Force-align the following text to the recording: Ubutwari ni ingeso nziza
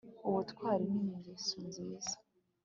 Ubutwari 0.27 0.83
ni 0.91 0.99
ingeso 1.09 1.55
nziza 1.67 2.15